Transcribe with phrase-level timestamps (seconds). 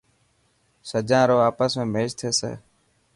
[0.89, 2.51] سجان رو آپس ۾ ميچ ٿيسي.